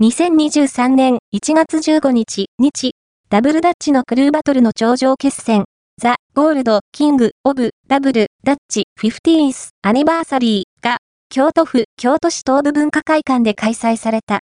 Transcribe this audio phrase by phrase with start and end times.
[0.00, 2.92] 2023年1月15日、日、
[3.30, 5.64] ダブルダッチのクルーバトルの頂上決戦、
[6.00, 10.98] The Gold King of Double Dutch Fifteenth Anniversary が、
[11.30, 14.36] 京都府京都市東部文化会館で開催された。